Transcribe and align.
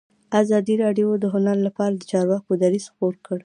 ازادي 0.41 0.75
راډیو 0.83 1.07
د 1.23 1.25
هنر 1.33 1.57
لپاره 1.67 1.93
د 1.97 2.03
چارواکو 2.11 2.51
دریځ 2.61 2.85
خپور 2.93 3.13
کړی. 3.25 3.39